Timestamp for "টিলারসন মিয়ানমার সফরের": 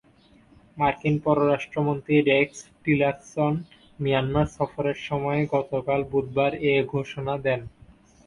2.83-4.97